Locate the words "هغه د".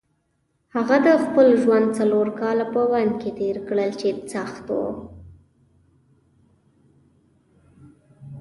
0.75-1.09